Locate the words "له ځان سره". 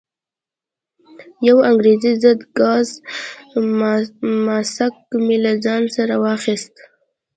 5.43-6.13